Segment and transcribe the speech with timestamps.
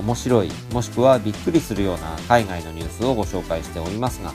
[0.00, 4.32] 面白い、もしくはびっくりするような海外のニュースをご紹介しておりますが、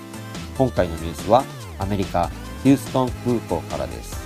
[0.58, 1.44] 今回のニュースは
[1.80, 2.30] アメリカ・
[2.64, 4.24] ヒューストン空港からです。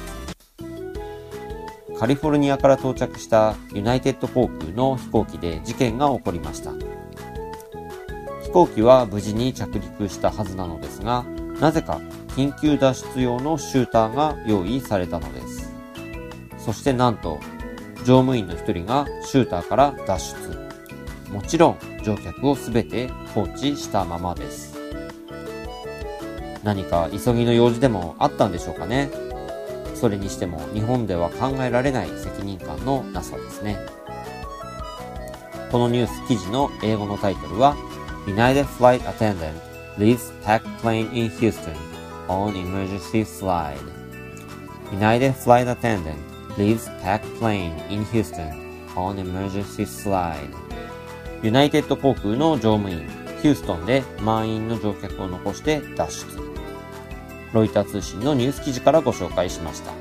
[1.97, 6.71] カリフォルニアから到着したユナイテッド航空の飛行機で事件が起こりました。
[8.43, 11.25] 飛行機は無事に着陸したはずなのですが、
[11.59, 11.99] なぜか
[12.29, 15.73] 緊急脱出用のシューターが用意されたのです。
[16.57, 17.39] そしてなんと、
[17.99, 20.68] 乗務員の一人がシューターから脱出。
[21.31, 24.77] もちろん乗客をすべて放置したままです。
[26.63, 29.09] 何か急ぎの用事でもあったんでしょうかね。
[29.95, 33.77] それにしても日本では考えられない責任感のなさですね。
[35.71, 37.75] このニュース記事の英語のタイトルは
[38.25, 39.53] United Flight Attendant
[39.97, 41.75] Leaves Packed Plane in Houston
[42.27, 43.77] on Emergency Slide
[44.91, 46.17] United Flight Attendant
[46.57, 48.49] Leaves Packed Plane in Houston
[48.95, 50.68] on Emergency Slide
[51.41, 53.07] ユナイテッド航空の乗務員
[53.41, 56.39] ヒューストンで満員の乗客を残して脱出
[57.53, 59.91] ロイター通信のニュース記事からご紹介しました。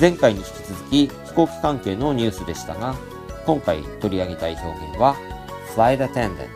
[0.00, 2.94] 前回に引き続き飛行機関係のニュースでしたが、
[3.44, 5.16] 今回取り上げたい表現は
[5.74, 6.48] Flight Attendant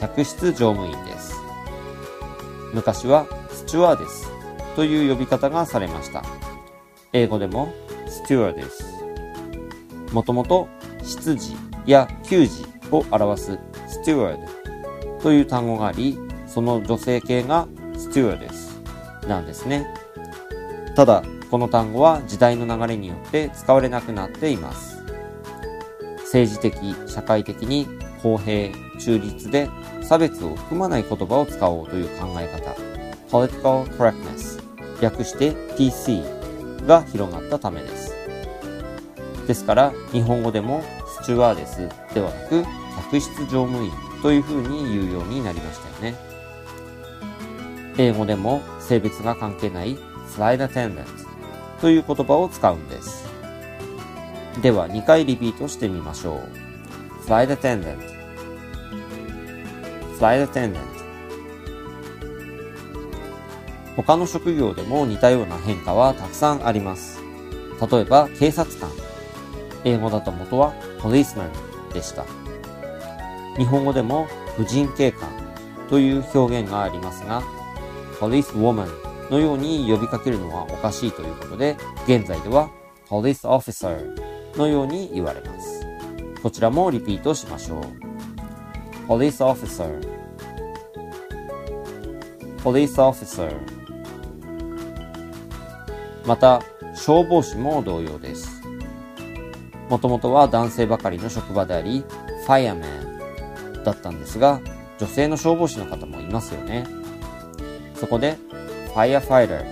[0.00, 1.34] 客室乗務員です。
[2.74, 4.30] 昔はスチュワーデス
[4.74, 6.22] という呼び方がされました。
[7.12, 7.72] 英語でも
[8.08, 8.92] スチュワーデス。
[10.12, 10.68] もともと
[11.02, 14.46] 執事や給仕を表すスチュワー
[15.16, 18.80] ドという単語があり、その女性形がスチュワーデス
[19.26, 19.86] なんですね。
[20.94, 25.02] ただ、この単語は時代の流れによって使われなくなっています。
[26.24, 27.86] 政治的、社会的に
[28.22, 29.68] 公平、中立で
[30.02, 32.74] 差別を含まない言葉を使おうという考え方、
[33.30, 34.60] political correctness、
[35.00, 36.22] 略して PC
[36.86, 38.14] が広がったためです。
[39.46, 40.82] ですから、日本語でも
[41.20, 42.64] スチュワーデスではなく、
[42.96, 46.18] 客室乗務員という風に言うようになりましたよね。
[47.98, 49.96] 英語でも性別が関係ない
[50.36, 51.06] flight attendant
[51.80, 53.26] という言葉を使うんです。
[54.60, 57.26] では2回リピートしてみましょう。
[57.26, 57.98] flight attendant
[60.18, 60.80] flight attendant
[63.96, 67.20] 他の職業でも似たような変化はたくさんあります。
[67.90, 69.05] 例えば警察官。
[69.86, 71.48] 英語だと元は policeman
[71.94, 72.24] でした。
[73.56, 74.26] 日本語でも
[74.56, 75.30] 婦人警官
[75.88, 77.40] という表現がありますが、
[78.18, 78.88] police woman
[79.30, 82.68] のように呼びかけるのはおかしいということで、現在では
[83.08, 85.86] police officer のように言われます。
[86.42, 87.80] こちらもリピートしましょう。
[89.06, 90.00] police officer
[92.64, 93.56] police officer
[96.26, 96.60] また、
[96.96, 98.55] 消防士も同様です。
[99.88, 102.04] もともとは男性ばかりの職場であり、
[102.46, 104.60] fireman だったんですが、
[104.98, 106.86] 女性の消防士の方もいますよね。
[107.94, 108.36] そこで、
[108.94, 109.64] firefighter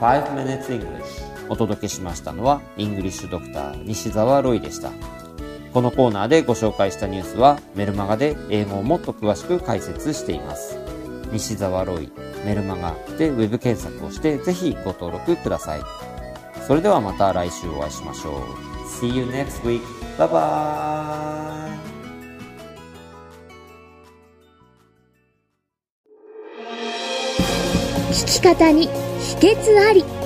[0.00, 4.90] 5 Minutes English お届けしましたのは English Doctor 西澤ロイでした。
[5.76, 10.78] このコーナーでご紹介したニュースはメルマガで英語をもっと詳しく解説しています。
[11.32, 12.10] 西澤ロイ
[12.46, 15.82] メルマガでウェブ検索をしてぜひご登録ください。
[16.66, 18.34] それではまた来週お会いしましょう。
[19.04, 19.82] See you next week.
[20.16, 21.68] Bye bye!
[28.12, 30.25] 聞き方に秘訣あり